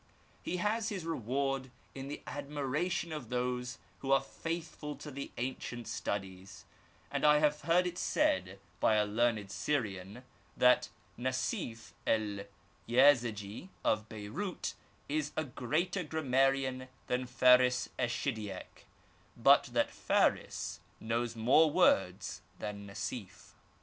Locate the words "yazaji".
12.89-13.69